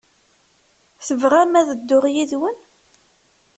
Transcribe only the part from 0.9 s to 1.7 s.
Tebɣam ad